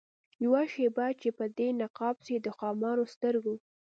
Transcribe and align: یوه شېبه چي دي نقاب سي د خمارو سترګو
یوه 0.43 0.61
شېبه 0.71 1.05
چي 1.21 1.29
دي 1.57 1.67
نقاب 1.81 2.15
سي 2.25 2.35
د 2.45 2.47
خمارو 2.57 3.03
سترګو 3.13 3.55